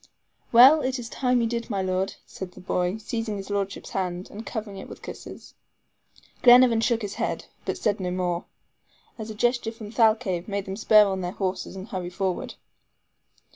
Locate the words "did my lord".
1.47-2.15